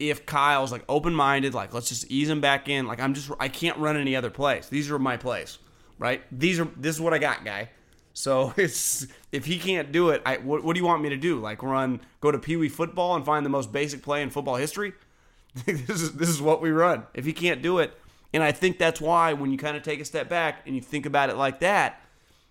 if 0.00 0.26
Kyle's 0.26 0.72
like 0.72 0.82
open 0.88 1.14
minded, 1.14 1.54
like 1.54 1.72
let's 1.72 1.88
just 1.88 2.10
ease 2.10 2.28
him 2.28 2.40
back 2.40 2.68
in. 2.68 2.86
Like 2.86 2.98
I'm 3.00 3.14
just 3.14 3.30
I 3.38 3.48
can't 3.48 3.78
run 3.78 3.96
any 3.96 4.16
other 4.16 4.30
plays. 4.30 4.68
These 4.68 4.90
are 4.90 4.98
my 4.98 5.16
plays, 5.16 5.58
right? 5.98 6.22
These 6.32 6.58
are 6.58 6.64
this 6.76 6.96
is 6.96 7.00
what 7.00 7.14
I 7.14 7.18
got, 7.18 7.44
guy. 7.44 7.68
So 8.12 8.52
it's 8.56 9.06
if 9.30 9.44
he 9.44 9.58
can't 9.58 9.92
do 9.92 10.08
it, 10.08 10.22
I 10.26 10.38
what, 10.38 10.64
what 10.64 10.74
do 10.74 10.80
you 10.80 10.86
want 10.86 11.02
me 11.02 11.10
to 11.10 11.16
do? 11.16 11.38
Like 11.38 11.62
run 11.62 12.00
go 12.20 12.32
to 12.32 12.38
Pee 12.38 12.56
Wee 12.56 12.68
football 12.68 13.14
and 13.14 13.24
find 13.24 13.46
the 13.46 13.50
most 13.50 13.70
basic 13.70 14.02
play 14.02 14.22
in 14.22 14.30
football 14.30 14.56
history? 14.56 14.94
this 15.66 15.88
is 15.88 16.14
this 16.14 16.28
is 16.28 16.42
what 16.42 16.60
we 16.60 16.70
run. 16.70 17.04
If 17.14 17.26
he 17.26 17.32
can't 17.32 17.60
do 17.62 17.78
it, 17.78 17.96
and 18.32 18.42
I 18.42 18.52
think 18.52 18.78
that's 18.78 19.00
why 19.00 19.32
when 19.32 19.50
you 19.50 19.58
kind 19.58 19.76
of 19.76 19.82
take 19.82 20.00
a 20.00 20.04
step 20.04 20.28
back 20.28 20.62
and 20.66 20.74
you 20.74 20.82
think 20.82 21.06
about 21.06 21.30
it 21.30 21.36
like 21.36 21.60
that, 21.60 22.00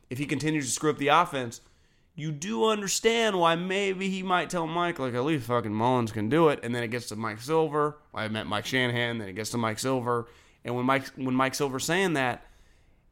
if 0.10 0.18
he 0.18 0.26
continues 0.26 0.66
to 0.66 0.72
screw 0.72 0.90
up 0.90 0.98
the 0.98 1.08
offense, 1.10 1.62
you 2.16 2.32
do 2.32 2.66
understand 2.66 3.40
why 3.40 3.56
maybe 3.56 4.10
he 4.10 4.22
might 4.24 4.50
tell 4.50 4.68
Mike, 4.68 5.00
like, 5.00 5.14
at 5.14 5.24
least 5.24 5.46
fucking 5.46 5.74
Mullens 5.74 6.12
can 6.12 6.28
do 6.28 6.50
it. 6.50 6.60
And 6.64 6.76
then 6.76 6.84
it 6.84 6.90
gets 6.90 7.08
to 7.10 7.16
Mike 7.16 7.40
Silver. 7.40 7.98
I 8.14 8.28
met 8.28 8.46
Mike 8.46 8.66
Shanahan, 8.66 9.20
then 9.20 9.30
it 9.30 9.34
gets 9.34 9.52
to 9.52 9.58
Mike 9.58 9.80
Silver. 9.80 10.28
And 10.66 10.76
when 10.76 10.86
Mike 10.86 11.08
when 11.16 11.34
Mike 11.34 11.56
Silver's 11.56 11.86
saying 11.86 12.14
that, 12.14 12.46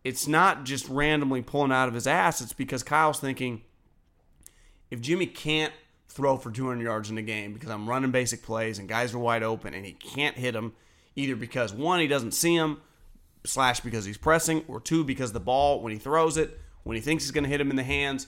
it's 0.03 0.27
not 0.27 0.65
just 0.65 0.89
randomly 0.89 1.41
pulling 1.41 1.71
out 1.71 1.87
of 1.87 1.93
his 1.93 2.05
ass. 2.05 2.41
It's 2.41 2.53
because 2.53 2.83
Kyle's 2.83 3.19
thinking, 3.19 3.61
if 4.91 4.99
Jimmy 4.99 5.25
can't 5.25 5.73
throw 6.09 6.37
for 6.37 6.51
200 6.51 6.83
yards 6.83 7.09
in 7.09 7.17
a 7.17 7.21
game 7.21 7.53
because 7.53 7.69
I'm 7.69 7.87
running 7.87 8.11
basic 8.11 8.43
plays 8.43 8.79
and 8.79 8.89
guys 8.89 9.13
are 9.13 9.19
wide 9.19 9.43
open 9.43 9.73
and 9.73 9.85
he 9.85 9.93
can't 9.93 10.35
hit 10.35 10.53
them, 10.53 10.73
either 11.17 11.35
because 11.35 11.73
one, 11.73 11.99
he 11.99 12.07
doesn't 12.07 12.31
see 12.31 12.55
him, 12.55 12.79
slash 13.43 13.81
because 13.81 14.05
he's 14.05 14.17
pressing, 14.17 14.63
or 14.67 14.79
two, 14.79 15.03
because 15.03 15.33
the 15.33 15.39
ball, 15.39 15.81
when 15.81 15.91
he 15.91 15.99
throws 15.99 16.37
it, 16.37 16.59
when 16.83 16.95
he 16.95 17.01
thinks 17.01 17.25
he's 17.25 17.31
going 17.31 17.43
to 17.43 17.49
hit 17.49 17.59
him 17.59 17.69
in 17.69 17.75
the 17.75 17.83
hands, 17.83 18.27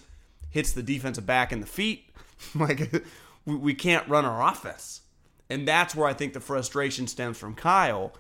hits 0.50 0.74
the 0.74 0.84
defensive 0.84 1.26
back 1.26 1.54
in 1.54 1.62
the 1.62 1.68
feet. 1.68 2.10
like, 2.56 3.04
we, 3.46 3.74
can't 3.74 4.08
run 4.10 4.26
our 4.26 4.52
offense. 4.52 5.02
And 5.50 5.68
that's 5.68 5.96
where 5.96 6.08
I 6.08 6.14
think 6.14 6.34
the 6.34 6.40
frustration 6.40 7.08
stems 7.08 7.38
from 7.38 7.56
Kyle 7.56 8.14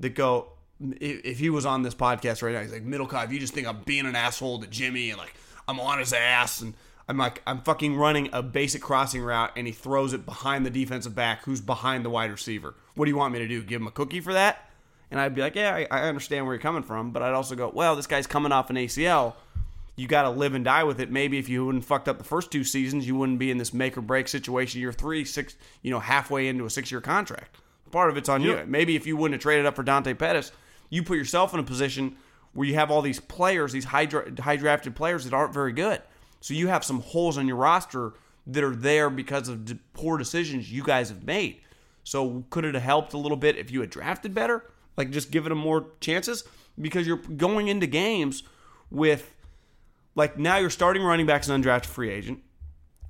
that 0.00 0.10
go, 0.10 0.48
if, 0.80 1.24
if 1.24 1.38
he 1.38 1.50
was 1.50 1.66
on 1.66 1.82
this 1.82 1.94
podcast 1.94 2.42
right 2.42 2.54
now, 2.54 2.62
he's 2.62 2.72
like, 2.72 2.84
Middlekauff, 2.84 3.30
you 3.30 3.38
just 3.38 3.54
think 3.54 3.66
I'm 3.66 3.82
being 3.84 4.06
an 4.06 4.16
asshole 4.16 4.60
to 4.60 4.66
Jimmy 4.66 5.10
and 5.10 5.18
like 5.18 5.34
I'm 5.68 5.78
on 5.78 5.98
his 5.98 6.12
ass 6.12 6.60
and 6.60 6.74
I'm 7.08 7.18
like 7.18 7.42
I'm 7.46 7.60
fucking 7.60 7.96
running 7.96 8.30
a 8.32 8.42
basic 8.42 8.82
crossing 8.82 9.22
route 9.22 9.52
and 9.56 9.66
he 9.66 9.72
throws 9.72 10.12
it 10.12 10.24
behind 10.24 10.64
the 10.64 10.70
defensive 10.70 11.14
back 11.14 11.44
who's 11.44 11.60
behind 11.60 12.04
the 12.04 12.10
wide 12.10 12.30
receiver. 12.30 12.74
What 12.94 13.04
do 13.04 13.10
you 13.10 13.16
want 13.16 13.32
me 13.32 13.40
to 13.40 13.48
do? 13.48 13.62
Give 13.62 13.80
him 13.80 13.86
a 13.86 13.90
cookie 13.90 14.20
for 14.20 14.32
that? 14.32 14.70
And 15.10 15.20
I'd 15.20 15.34
be 15.34 15.42
like, 15.42 15.54
yeah, 15.54 15.74
I, 15.74 15.86
I 15.90 16.08
understand 16.08 16.46
where 16.46 16.54
you're 16.54 16.62
coming 16.62 16.82
from, 16.82 17.12
but 17.12 17.22
I'd 17.22 17.34
also 17.34 17.54
go, 17.54 17.70
well, 17.72 17.94
this 17.94 18.06
guy's 18.06 18.26
coming 18.26 18.52
off 18.52 18.70
an 18.70 18.76
ACL. 18.76 19.34
You 19.96 20.08
got 20.08 20.22
to 20.22 20.30
live 20.30 20.54
and 20.54 20.64
die 20.64 20.82
with 20.82 20.98
it. 21.00 21.10
Maybe 21.10 21.38
if 21.38 21.48
you 21.48 21.64
wouldn't 21.66 21.84
fucked 21.84 22.08
up 22.08 22.18
the 22.18 22.24
first 22.24 22.50
two 22.50 22.64
seasons, 22.64 23.06
you 23.06 23.14
wouldn't 23.14 23.38
be 23.38 23.50
in 23.50 23.58
this 23.58 23.72
make 23.72 23.96
or 23.96 24.00
break 24.00 24.26
situation. 24.26 24.80
You're 24.80 24.92
three, 24.92 25.24
six, 25.24 25.54
you 25.82 25.90
know, 25.92 26.00
halfway 26.00 26.48
into 26.48 26.64
a 26.64 26.70
six 26.70 26.90
year 26.90 27.00
contract. 27.00 27.58
Part 27.92 28.10
of 28.10 28.16
it's 28.16 28.28
on 28.28 28.42
you. 28.42 28.64
Maybe 28.66 28.96
if 28.96 29.06
you 29.06 29.16
wouldn't 29.16 29.34
have 29.34 29.42
traded 29.42 29.66
up 29.66 29.76
for 29.76 29.84
Dante 29.84 30.14
Pettis, 30.14 30.50
you 30.90 31.04
put 31.04 31.16
yourself 31.16 31.54
in 31.54 31.60
a 31.60 31.62
position 31.64 32.16
where 32.54 32.66
you 32.66 32.74
have 32.74 32.90
all 32.90 33.02
these 33.02 33.20
players, 33.20 33.70
these 33.72 33.84
high, 33.84 34.08
high 34.40 34.56
drafted 34.56 34.96
players 34.96 35.24
that 35.24 35.32
aren't 35.32 35.54
very 35.54 35.72
good. 35.72 36.02
So 36.44 36.52
you 36.52 36.68
have 36.68 36.84
some 36.84 37.00
holes 37.00 37.38
on 37.38 37.48
your 37.48 37.56
roster 37.56 38.12
that 38.48 38.62
are 38.62 38.76
there 38.76 39.08
because 39.08 39.48
of 39.48 39.64
d- 39.64 39.78
poor 39.94 40.18
decisions 40.18 40.70
you 40.70 40.82
guys 40.82 41.08
have 41.08 41.24
made. 41.24 41.62
So 42.02 42.44
could 42.50 42.66
it 42.66 42.74
have 42.74 42.82
helped 42.82 43.14
a 43.14 43.16
little 43.16 43.38
bit 43.38 43.56
if 43.56 43.70
you 43.70 43.80
had 43.80 43.88
drafted 43.88 44.34
better? 44.34 44.62
Like 44.98 45.10
just 45.10 45.30
giving 45.30 45.48
them 45.48 45.56
more 45.56 45.86
chances? 46.02 46.44
Because 46.78 47.06
you're 47.06 47.16
going 47.16 47.68
into 47.68 47.86
games 47.86 48.42
with 48.90 49.34
like 50.14 50.38
now 50.38 50.58
you're 50.58 50.68
starting 50.68 51.02
running 51.02 51.24
backs 51.24 51.48
an 51.48 51.62
undrafted 51.62 51.86
free 51.86 52.10
agent. 52.10 52.42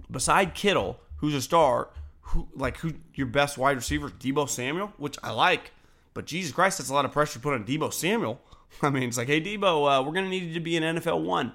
Beside 0.08 0.54
Kittle, 0.54 1.00
who's 1.16 1.34
a 1.34 1.42
star, 1.42 1.88
who 2.20 2.46
like 2.54 2.76
who 2.76 2.92
your 3.14 3.26
best 3.26 3.58
wide 3.58 3.74
receiver, 3.74 4.10
Deebo 4.10 4.48
Samuel, 4.48 4.92
which 4.96 5.18
I 5.24 5.32
like, 5.32 5.72
but 6.14 6.24
Jesus 6.24 6.52
Christ, 6.52 6.78
that's 6.78 6.88
a 6.88 6.94
lot 6.94 7.04
of 7.04 7.10
pressure 7.10 7.40
put 7.40 7.54
on 7.54 7.64
Deebo 7.64 7.92
Samuel. 7.92 8.40
I 8.82 8.90
mean, 8.90 9.08
it's 9.08 9.18
like, 9.18 9.26
hey 9.26 9.40
Deebo, 9.40 9.98
uh, 9.98 10.04
we're 10.04 10.12
gonna 10.12 10.28
need 10.28 10.44
you 10.44 10.54
to 10.54 10.60
be 10.60 10.76
an 10.76 10.84
NFL 10.84 11.24
one. 11.24 11.52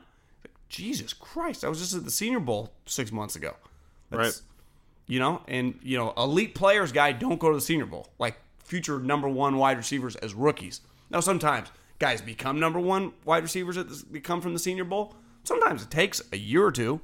Jesus 0.69 1.13
Christ, 1.13 1.65
I 1.65 1.69
was 1.69 1.79
just 1.79 1.95
at 1.95 2.05
the 2.05 2.11
Senior 2.11 2.39
Bowl 2.39 2.71
six 2.85 3.11
months 3.11 3.35
ago. 3.35 3.55
That's, 4.09 4.19
Right. 4.19 4.41
You 5.07 5.19
know, 5.19 5.41
and 5.47 5.79
you 5.81 5.97
know, 5.97 6.13
elite 6.15 6.53
players, 6.53 6.91
guy, 6.91 7.11
don't 7.11 7.39
go 7.39 7.49
to 7.49 7.55
the 7.55 7.61
Senior 7.61 7.87
Bowl. 7.87 8.09
Like 8.19 8.37
future 8.63 8.99
number 8.99 9.27
one 9.27 9.57
wide 9.57 9.77
receivers 9.77 10.15
as 10.17 10.35
rookies. 10.35 10.81
Now, 11.09 11.19
sometimes 11.19 11.69
guys 11.97 12.21
become 12.21 12.59
number 12.59 12.79
one 12.79 13.13
wide 13.25 13.41
receivers 13.43 13.75
that 13.75 14.23
come 14.23 14.39
from 14.39 14.53
the 14.53 14.59
Senior 14.59 14.83
Bowl. 14.83 15.15
Sometimes 15.43 15.81
it 15.81 15.89
takes 15.89 16.21
a 16.31 16.37
year 16.37 16.63
or 16.63 16.71
two. 16.71 17.01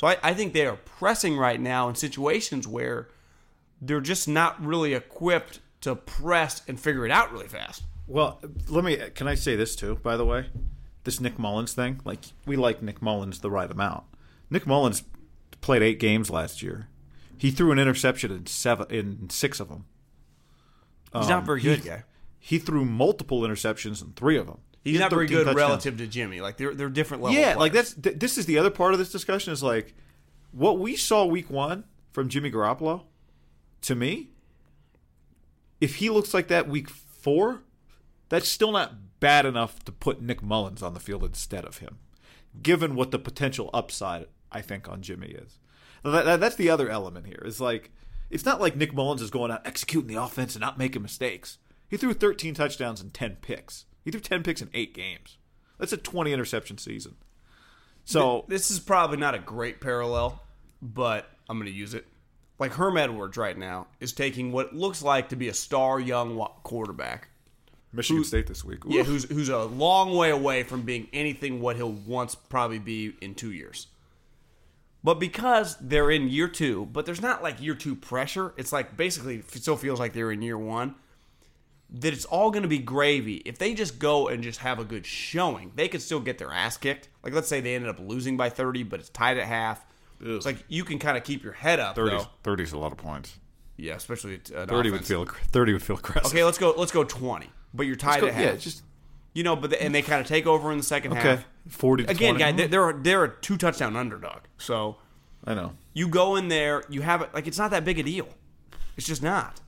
So 0.00 0.06
I, 0.06 0.16
I 0.22 0.34
think 0.34 0.54
they 0.54 0.66
are 0.66 0.76
pressing 0.76 1.36
right 1.36 1.60
now 1.60 1.88
in 1.90 1.94
situations 1.94 2.66
where 2.66 3.08
they're 3.82 4.00
just 4.00 4.26
not 4.26 4.64
really 4.64 4.94
equipped 4.94 5.60
to 5.82 5.94
press 5.94 6.62
and 6.66 6.80
figure 6.80 7.04
it 7.04 7.10
out 7.10 7.32
really 7.32 7.48
fast. 7.48 7.82
Well, 8.06 8.40
let 8.68 8.84
me. 8.84 8.96
Can 9.14 9.28
I 9.28 9.34
say 9.34 9.56
this 9.56 9.76
too? 9.76 9.96
By 10.02 10.16
the 10.16 10.24
way, 10.24 10.46
this 11.04 11.20
Nick 11.20 11.38
Mullens 11.38 11.72
thing. 11.74 12.00
Like 12.04 12.20
we 12.46 12.56
like 12.56 12.82
Nick 12.82 13.00
Mullens 13.00 13.40
the 13.40 13.50
right 13.50 13.70
amount. 13.70 14.04
Nick 14.50 14.66
Mullens 14.66 15.02
played 15.60 15.82
eight 15.82 15.98
games 15.98 16.30
last 16.30 16.62
year. 16.62 16.88
He 17.38 17.50
threw 17.50 17.72
an 17.72 17.78
interception 17.78 18.30
in 18.30 18.46
seven 18.46 18.86
in 18.90 19.30
six 19.30 19.60
of 19.60 19.68
them. 19.68 19.86
He's 21.14 21.28
not 21.28 21.40
um, 21.40 21.46
very 21.46 21.60
he- 21.60 21.68
good, 21.68 21.84
guy. 21.84 22.04
He 22.38 22.58
threw 22.58 22.84
multiple 22.84 23.42
interceptions 23.42 24.02
in 24.02 24.12
three 24.12 24.36
of 24.36 24.46
them. 24.46 24.58
He's 24.82 24.94
He 24.94 24.98
not 24.98 25.10
very 25.10 25.26
good 25.26 25.44
touchdowns. 25.44 25.56
relative 25.56 25.98
to 25.98 26.06
Jimmy. 26.08 26.40
Like 26.40 26.56
they're 26.56 26.74
they're 26.74 26.88
different 26.88 27.22
level. 27.22 27.38
Yeah, 27.38 27.54
like 27.54 27.72
that's 27.72 27.94
th- 27.94 28.18
this 28.18 28.36
is 28.36 28.46
the 28.46 28.58
other 28.58 28.70
part 28.70 28.92
of 28.94 28.98
this 28.98 29.12
discussion 29.12 29.52
is 29.52 29.62
like 29.62 29.94
what 30.50 30.78
we 30.78 30.96
saw 30.96 31.24
week 31.24 31.50
one 31.50 31.84
from 32.10 32.28
Jimmy 32.28 32.50
Garoppolo. 32.50 33.02
To 33.82 33.94
me, 33.94 34.30
if 35.80 35.96
he 35.96 36.10
looks 36.10 36.34
like 36.34 36.48
that 36.48 36.68
week 36.68 36.88
four, 36.90 37.62
that's 38.28 38.48
still 38.48 38.72
not 38.72 38.94
bad 39.22 39.46
enough 39.46 39.82
to 39.84 39.92
put 39.92 40.20
Nick 40.20 40.42
Mullens 40.42 40.82
on 40.82 40.92
the 40.94 41.00
field 41.00 41.22
instead 41.24 41.64
of 41.64 41.78
him, 41.78 41.98
given 42.62 42.94
what 42.94 43.10
the 43.12 43.18
potential 43.18 43.70
upside 43.72 44.26
I 44.50 44.60
think 44.60 44.88
on 44.88 45.00
Jimmy 45.00 45.28
is. 45.28 45.58
That- 46.02 46.24
that- 46.26 46.40
that's 46.40 46.56
the 46.56 46.68
other 46.68 46.90
element 46.90 47.26
here. 47.26 47.40
Is 47.44 47.60
like 47.60 47.90
it's 48.28 48.44
not 48.44 48.60
like 48.60 48.76
Nick 48.76 48.92
Mullens 48.92 49.22
is 49.22 49.30
going 49.30 49.50
out 49.50 49.66
executing 49.66 50.08
the 50.08 50.22
offense 50.22 50.54
and 50.54 50.60
not 50.60 50.76
making 50.78 51.02
mistakes. 51.02 51.58
He 51.88 51.96
threw 51.96 52.12
13 52.14 52.54
touchdowns 52.54 53.00
and 53.00 53.12
10 53.14 53.36
picks. 53.42 53.84
He 54.04 54.10
threw 54.10 54.20
10 54.20 54.42
picks 54.42 54.60
in 54.62 54.70
eight 54.74 54.94
games. 54.94 55.36
That's 55.78 55.92
a 55.92 55.96
20 55.98 56.32
interception 56.32 56.78
season. 56.78 57.16
So 58.04 58.44
this 58.48 58.70
is 58.70 58.80
probably 58.80 59.18
not 59.18 59.34
a 59.34 59.38
great 59.38 59.80
parallel, 59.80 60.42
but 60.80 61.30
I'm 61.48 61.58
going 61.58 61.70
to 61.70 61.76
use 61.76 61.94
it. 61.94 62.06
Like 62.58 62.72
Herm 62.72 62.96
Edwards 62.96 63.36
right 63.36 63.56
now 63.56 63.86
is 64.00 64.12
taking 64.12 64.50
what 64.50 64.74
looks 64.74 65.02
like 65.02 65.28
to 65.28 65.36
be 65.36 65.48
a 65.48 65.54
star 65.54 66.00
young 66.00 66.36
quarterback. 66.62 67.28
Michigan 67.92 68.24
State 68.24 68.46
this 68.46 68.64
week. 68.64 68.80
Yeah, 68.86 69.02
who's 69.02 69.24
who's 69.24 69.48
a 69.48 69.64
long 69.64 70.14
way 70.16 70.30
away 70.30 70.62
from 70.62 70.82
being 70.82 71.08
anything 71.12 71.60
what 71.60 71.76
he'll 71.76 71.92
once 71.92 72.34
probably 72.34 72.78
be 72.78 73.14
in 73.20 73.34
two 73.34 73.52
years. 73.52 73.88
But 75.04 75.14
because 75.14 75.76
they're 75.80 76.10
in 76.10 76.28
year 76.28 76.48
two, 76.48 76.86
but 76.86 77.06
there's 77.06 77.20
not 77.20 77.42
like 77.42 77.60
year 77.60 77.74
two 77.74 77.94
pressure. 77.96 78.54
It's 78.56 78.72
like 78.72 78.96
basically 78.96 79.36
it 79.36 79.50
still 79.50 79.76
feels 79.76 79.98
like 79.98 80.12
they're 80.12 80.30
in 80.32 80.42
year 80.42 80.58
one. 80.58 80.94
That 81.94 82.14
it's 82.14 82.24
all 82.24 82.50
going 82.50 82.62
to 82.62 82.68
be 82.68 82.78
gravy. 82.78 83.42
If 83.44 83.58
they 83.58 83.74
just 83.74 83.98
go 83.98 84.28
and 84.28 84.42
just 84.42 84.60
have 84.60 84.78
a 84.78 84.84
good 84.84 85.04
showing, 85.04 85.72
they 85.74 85.88
could 85.88 86.00
still 86.00 86.20
get 86.20 86.38
their 86.38 86.50
ass 86.50 86.78
kicked. 86.78 87.08
Like 87.22 87.34
let's 87.34 87.48
say 87.48 87.60
they 87.60 87.74
ended 87.74 87.90
up 87.90 87.98
losing 88.00 88.38
by 88.38 88.48
30, 88.48 88.84
but 88.84 89.00
it's 89.00 89.10
tied 89.10 89.36
at 89.36 89.46
half. 89.46 89.84
It's 90.20 90.46
like 90.46 90.64
you 90.68 90.84
can 90.84 90.98
kind 90.98 91.18
of 91.18 91.24
keep 91.24 91.42
your 91.42 91.52
head 91.52 91.80
up. 91.80 91.96
30 91.96 92.16
though. 92.16 92.26
30 92.44 92.62
is 92.62 92.72
a 92.72 92.78
lot 92.78 92.92
of 92.92 92.98
points. 92.98 93.38
Yeah, 93.76 93.94
especially 93.94 94.40
uh, 94.54 94.60
an 94.60 94.68
30 94.68 94.90
would 94.92 95.04
feel 95.04 95.26
30 95.26 95.72
would 95.72 95.82
feel 95.82 95.96
aggressive. 95.96 96.32
Okay, 96.32 96.44
let's 96.44 96.58
go. 96.58 96.72
Let's 96.76 96.92
go 96.92 97.04
20. 97.04 97.50
But 97.74 97.86
you're 97.86 97.96
tied 97.96 98.22
at 98.24 98.34
half. 98.34 98.42
yeah, 98.42 98.56
just 98.56 98.82
You 99.34 99.42
know, 99.42 99.56
but 99.56 99.70
the, 99.70 99.82
and 99.82 99.94
they 99.94 100.02
kind 100.02 100.20
of 100.20 100.26
take 100.26 100.46
over 100.46 100.70
in 100.72 100.78
the 100.78 100.84
second 100.84 101.12
okay. 101.12 101.20
half. 101.20 101.44
40 101.68 102.04
to 102.04 102.10
Again, 102.10 102.34
20. 102.36 102.38
guy, 102.38 102.52
they- 102.52 102.66
they're 102.66 102.92
they're 102.92 103.24
a 103.24 103.36
two 103.40 103.56
touchdown 103.56 103.96
underdog. 103.96 104.40
So 104.58 104.96
I 105.44 105.54
know. 105.54 105.72
you 105.94 106.08
go 106.08 106.36
in 106.36 106.48
there, 106.48 106.82
you 106.88 107.02
have 107.02 107.22
it 107.22 107.32
like 107.32 107.46
it's 107.46 107.58
not 107.58 107.70
that 107.70 107.84
big 107.84 107.98
a 107.98 108.02
deal. 108.02 108.28
It's 108.96 109.06
just 109.06 109.22
not. 109.22 109.60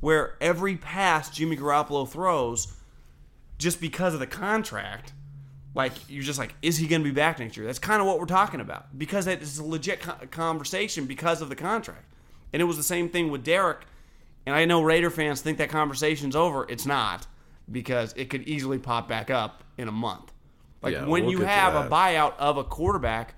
Where 0.00 0.34
every 0.40 0.76
pass 0.76 1.30
Jimmy 1.30 1.56
Garoppolo 1.56 2.08
throws, 2.08 2.74
just 3.58 3.80
because 3.80 4.14
of 4.14 4.20
the 4.20 4.26
contract, 4.26 5.12
like 5.74 5.92
you're 6.08 6.24
just 6.24 6.38
like, 6.38 6.54
is 6.62 6.76
he 6.78 6.88
going 6.88 7.02
to 7.02 7.08
be 7.08 7.14
back 7.14 7.38
next 7.38 7.56
year? 7.56 7.64
That's 7.66 7.78
kind 7.78 8.00
of 8.00 8.06
what 8.08 8.18
we're 8.18 8.26
talking 8.26 8.60
about 8.60 8.98
because 8.98 9.26
it's 9.28 9.58
a 9.58 9.64
legit 9.64 10.00
conversation 10.32 11.06
because 11.06 11.40
of 11.40 11.48
the 11.48 11.54
contract. 11.54 12.04
And 12.52 12.60
it 12.60 12.64
was 12.64 12.76
the 12.76 12.82
same 12.82 13.08
thing 13.08 13.30
with 13.30 13.44
Derek. 13.44 13.82
And 14.44 14.54
I 14.56 14.64
know 14.64 14.82
Raider 14.82 15.08
fans 15.10 15.40
think 15.40 15.58
that 15.58 15.68
conversation's 15.68 16.34
over. 16.34 16.66
It's 16.68 16.84
not 16.84 17.26
because 17.70 18.12
it 18.16 18.30
could 18.30 18.42
easily 18.42 18.78
pop 18.78 19.08
back 19.08 19.30
up 19.30 19.64
in 19.78 19.88
a 19.88 19.92
month. 19.92 20.32
Like 20.82 20.94
Yeah, 20.94 21.06
when 21.06 21.24
we'll 21.24 21.32
you 21.32 21.40
have 21.42 21.74
a 21.74 21.88
buyout 21.88 22.36
of 22.38 22.56
a 22.56 22.64
quarterback 22.64 23.34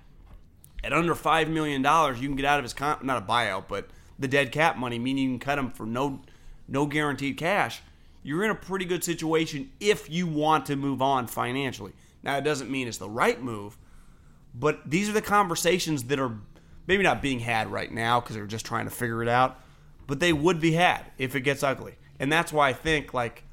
at 0.82 0.92
under 0.92 1.14
five 1.14 1.48
million 1.48 1.82
dollars, 1.82 2.20
you 2.20 2.28
can 2.28 2.36
get 2.36 2.44
out 2.44 2.58
of 2.58 2.64
his 2.64 2.72
con- 2.72 2.98
not 3.02 3.22
a 3.22 3.26
buyout, 3.26 3.64
but 3.68 3.88
the 4.18 4.28
dead 4.28 4.52
cap 4.52 4.76
money, 4.76 4.98
meaning 4.98 5.24
you 5.24 5.30
can 5.30 5.38
cut 5.38 5.58
him 5.58 5.70
for 5.70 5.86
no 5.86 6.20
no 6.68 6.86
guaranteed 6.86 7.36
cash. 7.36 7.82
You're 8.22 8.44
in 8.44 8.50
a 8.50 8.54
pretty 8.54 8.86
good 8.86 9.04
situation 9.04 9.70
if 9.80 10.08
you 10.08 10.26
want 10.26 10.66
to 10.66 10.76
move 10.76 11.02
on 11.02 11.26
financially. 11.26 11.92
Now 12.22 12.38
it 12.38 12.44
doesn't 12.44 12.70
mean 12.70 12.88
it's 12.88 12.96
the 12.96 13.08
right 13.08 13.40
move, 13.42 13.76
but 14.54 14.80
these 14.88 15.08
are 15.10 15.12
the 15.12 15.22
conversations 15.22 16.04
that 16.04 16.18
are 16.18 16.38
maybe 16.86 17.02
not 17.02 17.20
being 17.20 17.40
had 17.40 17.70
right 17.70 17.92
now 17.92 18.20
because 18.20 18.36
they're 18.36 18.46
just 18.46 18.64
trying 18.64 18.86
to 18.86 18.90
figure 18.90 19.22
it 19.22 19.28
out, 19.28 19.60
but 20.06 20.20
they 20.20 20.32
would 20.32 20.60
be 20.60 20.72
had 20.72 21.04
if 21.18 21.34
it 21.34 21.42
gets 21.42 21.62
ugly. 21.62 21.94
And 22.18 22.32
that's 22.32 22.52
why 22.52 22.70
I 22.70 22.72
think 22.72 23.12
like 23.12 23.43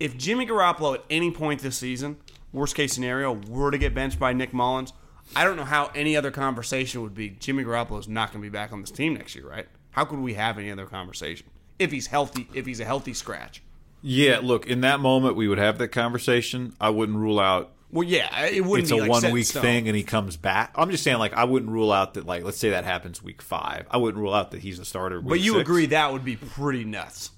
if 0.00 0.16
Jimmy 0.16 0.46
Garoppolo 0.46 0.94
at 0.96 1.04
any 1.10 1.30
point 1.30 1.60
this 1.62 1.76
season, 1.76 2.16
worst 2.52 2.74
case 2.74 2.92
scenario, 2.92 3.32
were 3.48 3.70
to 3.70 3.78
get 3.78 3.94
benched 3.94 4.18
by 4.18 4.32
Nick 4.32 4.52
Mullens, 4.52 4.92
I 5.34 5.44
don't 5.44 5.56
know 5.56 5.64
how 5.64 5.90
any 5.94 6.16
other 6.16 6.30
conversation 6.30 7.02
would 7.02 7.14
be 7.14 7.30
Jimmy 7.30 7.64
Garoppolo 7.64 7.98
is 7.98 8.08
not 8.08 8.30
going 8.32 8.42
to 8.42 8.48
be 8.48 8.52
back 8.52 8.72
on 8.72 8.80
this 8.80 8.90
team 8.90 9.14
next 9.14 9.34
year, 9.34 9.48
right? 9.48 9.66
How 9.90 10.04
could 10.04 10.18
we 10.20 10.34
have 10.34 10.58
any 10.58 10.70
other 10.70 10.86
conversation 10.86 11.46
if 11.78 11.90
he's 11.90 12.06
healthy? 12.06 12.48
If 12.54 12.66
he's 12.66 12.80
a 12.80 12.84
healthy 12.84 13.14
scratch, 13.14 13.62
Yeah, 14.02 14.40
look, 14.42 14.66
in 14.66 14.82
that 14.82 15.00
moment 15.00 15.34
we 15.36 15.48
would 15.48 15.58
have 15.58 15.78
that 15.78 15.88
conversation. 15.88 16.74
I 16.80 16.90
wouldn't 16.90 17.18
rule 17.18 17.40
out 17.40 17.72
Well, 17.90 18.06
yeah, 18.06 18.44
it 18.46 18.64
wouldn't 18.64 18.84
it's 18.84 18.92
be 18.92 18.98
a 18.98 19.00
like 19.02 19.10
one 19.22 19.32
week 19.32 19.46
stone. 19.46 19.62
thing 19.62 19.88
and 19.88 19.96
he 19.96 20.02
comes 20.04 20.36
back. 20.36 20.72
I'm 20.76 20.90
just 20.90 21.02
saying, 21.02 21.18
like, 21.18 21.32
I 21.32 21.44
wouldn't 21.44 21.72
rule 21.72 21.90
out 21.90 22.14
that, 22.14 22.26
like, 22.26 22.44
let's 22.44 22.58
say 22.58 22.70
that 22.70 22.84
happens 22.84 23.22
week 23.22 23.40
five. 23.42 23.86
I 23.90 23.96
wouldn't 23.96 24.22
rule 24.22 24.34
out 24.34 24.50
that 24.52 24.60
he's 24.60 24.78
a 24.78 24.84
starter. 24.84 25.18
Week 25.20 25.28
But 25.28 25.40
you 25.40 25.52
six. 25.54 25.62
agree 25.62 25.86
that 25.86 26.12
would 26.12 26.24
be 26.24 26.36
pretty 26.36 26.84
nuts. 26.84 27.30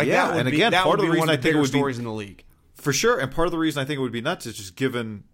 Like 0.00 0.08
Yeah, 0.08 0.26
that 0.26 0.34
would 0.34 0.40
and 0.46 0.50
be, 0.50 0.56
again, 0.62 0.72
part 0.72 0.98
of 1.00 1.04
the 1.06 1.10
reason 1.12 1.28
of 1.28 1.38
I 1.38 1.40
think 1.40 1.54
it 1.54 1.58
would 1.58 1.72
be- 1.72 1.78
stories 1.78 1.98
in 1.98 2.04
the 2.04 2.12
league. 2.12 2.44
for 2.74 2.92
sure. 2.92 3.18
And 3.18 3.30
part 3.32 3.46
of 3.46 3.52
the 3.52 3.58
reason 3.58 3.82
I 3.82 3.84
think 3.86 3.98
it 3.98 4.00
would 4.02 4.12
be 4.12 4.20
nuts 4.20 4.46
is 4.46 4.56
just 4.56 4.76
given, 4.76 5.24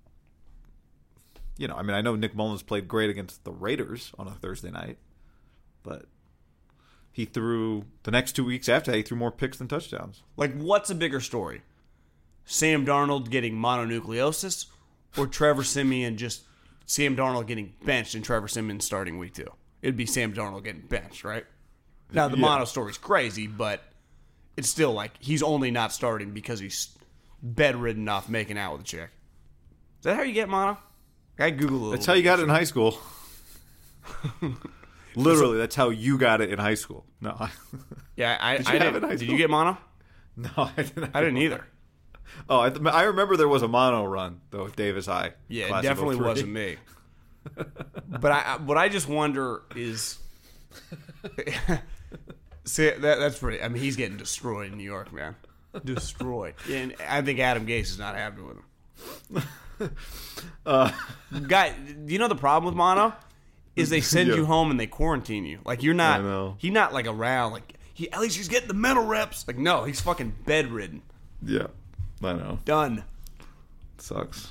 you 1.58 1.68
know, 1.68 1.75
I 1.76 1.82
mean, 1.82 1.94
I 1.94 2.00
know 2.00 2.16
Nick 2.16 2.35
Mullens 2.35 2.62
played 2.62 2.87
great 2.88 3.08
against 3.11 3.44
the 3.44 3.52
Raiders 3.52 4.12
on 4.18 4.26
a 4.28 4.32
Thursday 4.32 4.70
night, 4.70 4.99
but 5.82 6.06
he 7.12 7.25
threw 7.25 7.85
the 8.02 8.11
next 8.11 8.32
two 8.32 8.44
weeks 8.44 8.68
after 8.68 8.90
that, 8.90 8.96
he 8.99 9.02
threw 9.02 9.16
more 9.16 9.32
picks 9.32 9.56
than 9.58 9.68
touchdowns. 9.68 10.23
Like, 10.37 10.54
what's 10.58 10.90
a 10.90 10.94
bigger 10.94 11.20
story? 11.20 11.62
Sam 12.44 12.85
Darnold 12.87 13.30
getting 13.30 13.54
mononucleosis, 13.54 14.66
or 15.16 15.26
Trevor 15.26 15.64
Siemian 15.64 16.16
just 16.16 16.42
Sam 16.85 17.16
Darnold 17.16 17.46
getting 17.46 17.73
benched 17.85 18.14
and 18.14 18.25
Trevor 18.25 18.49
Siemian 18.49 18.80
starting 18.80 19.18
week 19.18 19.35
two? 19.35 19.50
It'd 19.82 19.96
be 19.96 20.06
Sam 20.06 20.32
Darnold 20.32 20.62
getting 20.64 20.82
benched, 20.82 21.25
right? 21.25 21.44
Now 22.12 22.28
the 22.28 22.37
Yeah. 22.37 22.42
mono 22.42 22.64
story's 22.66 22.99
crazy, 22.99 23.46
but 23.46 23.82
it's 24.56 24.68
still 24.68 24.92
like 24.92 25.12
he's 25.20 25.42
only 25.42 25.70
not 25.70 25.92
starting 25.92 26.32
because 26.32 26.58
he's 26.60 26.96
bedridden 27.42 28.08
off 28.08 28.28
making 28.28 28.58
out 28.58 28.72
with 28.72 28.82
a 28.82 28.84
chick. 28.84 29.10
Is 30.00 30.04
that 30.04 30.16
how 30.16 30.22
you 30.22 30.32
get 30.32 30.48
mono? 30.48 30.78
I 31.38 31.50
Google 31.50 31.88
it. 31.88 31.96
That's 31.96 32.06
how 32.06 32.14
you 32.14 32.22
got 32.22 32.40
it 32.40 32.44
in 32.44 32.48
high 32.48 32.64
school. 32.64 32.98
Literally, 35.16 35.58
that's 35.58 35.75
how 35.75 35.88
you 35.90 36.18
got 36.18 36.40
it 36.40 36.50
in 36.50 36.58
high 36.58 36.75
school. 36.75 37.04
No, 37.20 37.36
I, 37.38 37.50
Yeah, 38.16 38.38
I, 38.40 38.56
Did 38.58 38.66
I 38.68 38.72
you 38.75 38.78
have 38.80 38.92
didn't. 38.92 38.94
it 38.94 38.96
in 38.96 39.02
high 39.10 39.16
Did 39.16 39.28
you 39.30 39.36
get 39.38 39.50
mono? 39.50 39.78
no, 40.36 40.50
I 40.56 40.72
didn't. 40.82 41.10
I 41.14 41.20
didn't 41.20 41.38
either. 41.38 41.66
Oh, 42.48 42.60
I, 42.60 42.70
th- 42.70 42.84
I 42.86 43.04
remember 43.04 43.36
there 43.36 43.48
was 43.48 43.62
a 43.62 43.68
mono 43.68 44.04
run 44.04 44.40
though 44.50 44.66
at 44.66 44.76
Davis 44.76 45.06
High. 45.06 45.32
Yeah, 45.48 45.78
it 45.78 45.82
definitely 45.82 46.16
oh 46.16 46.25
wasn't 46.25 46.50
me. 46.50 46.76
but 48.08 48.32
I, 48.32 48.40
I- 48.42 48.56
what 48.58 48.76
I 48.76 48.88
just 48.88 49.08
wonder 49.08 49.62
is, 49.75 50.18
see 52.66 52.90
that 52.90 53.00
that's 53.18 53.38
pretty. 53.38 53.62
I 53.62 53.68
mean, 53.68 53.82
he's 53.82 53.96
getting 53.96 54.16
destroyed 54.18 54.70
in 54.73 54.76
New 54.78 54.85
York, 54.85 55.12
man. 55.12 55.35
Destroyed, 55.85 56.54
and 56.70 56.94
I 57.08 57.23
think 57.23 57.38
Adam 57.38 57.66
Gase 57.66 57.82
is 57.85 57.99
not 57.99 58.14
happy 58.16 58.42
with 58.42 58.56
him. 58.56 59.42
Uh, 60.64 60.90
Guy, 61.49 61.70
do 61.73 62.11
you 62.12 62.18
know 62.18 62.28
the 62.28 62.35
problem 62.35 62.64
with 62.64 62.75
mono? 62.75 63.12
Is 63.76 63.90
they 63.90 64.00
send 64.00 64.30
Yeah. 64.30 64.37
you 64.37 64.46
home 64.46 64.70
and 64.70 64.80
they 64.80 64.87
quarantine 64.87 65.44
you. 65.44 65.58
Like 65.66 65.82
you're 65.82 65.92
not. 65.92 66.20
I 66.20 66.23
know. 66.23 66.54
He's 66.58 66.73
not 66.73 66.94
like 66.94 67.06
around. 67.06 67.52
Like 67.52 67.75
he 67.92 68.11
at 68.11 68.20
least 68.20 68.38
he's 68.38 68.49
getting 68.49 68.68
the 68.68 68.75
mental 68.75 69.04
reps. 69.04 69.46
Like 69.46 69.58
no, 69.58 69.85
he's 69.85 70.00
fucking 70.00 70.35
bedridden. 70.46 71.02
Yeah, 71.42 71.66
I 72.23 72.32
know. 72.32 72.58
Done. 72.64 73.04
Sucks. 73.99 74.50